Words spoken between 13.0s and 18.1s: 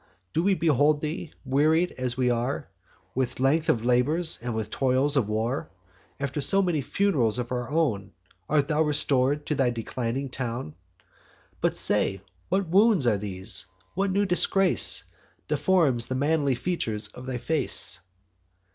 are these? What new disgrace Deforms the manly features of thy face?